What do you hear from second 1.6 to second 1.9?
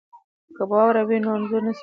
نه سپینیږي.